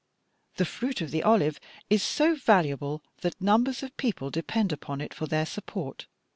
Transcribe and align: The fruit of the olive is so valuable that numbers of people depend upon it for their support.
The 0.55 0.65
fruit 0.65 0.99
of 1.01 1.11
the 1.11 1.21
olive 1.21 1.59
is 1.87 2.01
so 2.01 2.33
valuable 2.33 3.03
that 3.21 3.39
numbers 3.39 3.83
of 3.83 3.95
people 3.97 4.31
depend 4.31 4.73
upon 4.73 4.99
it 4.99 5.13
for 5.13 5.27
their 5.27 5.45
support. 5.45 6.07